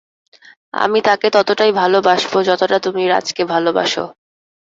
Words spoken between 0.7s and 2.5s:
আমি তাকে ততটাই ভালোবাসবো